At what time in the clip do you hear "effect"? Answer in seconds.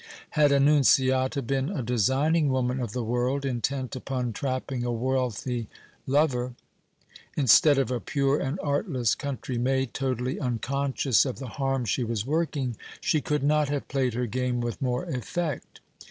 15.05-15.81